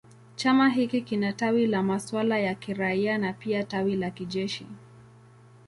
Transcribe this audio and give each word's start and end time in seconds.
Chama 0.35 0.69
hiki 0.69 1.01
kina 1.01 1.33
tawi 1.33 1.67
la 1.67 1.83
masuala 1.83 2.39
ya 2.39 2.55
kiraia 2.55 3.17
na 3.17 3.33
pia 3.33 3.63
tawi 3.63 3.95
la 3.95 4.11
kijeshi. 4.11 4.67